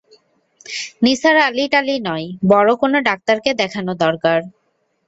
[1.03, 4.39] নিসার আলি-টালি নয়, বড় কোনো ডাক্তারকে দেখানো দরকার।